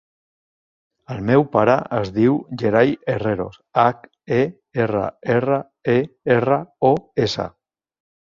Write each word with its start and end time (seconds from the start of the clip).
El 1.15 1.19
meu 1.25 1.43
pare 1.55 1.75
es 1.97 2.09
diu 2.15 2.37
Yeray 2.61 2.95
Herreros: 3.13 3.59
hac, 3.83 4.09
e, 4.39 4.41
erra, 4.85 5.05
erra, 5.35 5.61
e, 5.97 6.01
erra, 6.37 6.57
o, 6.93 6.95
essa. 7.27 7.47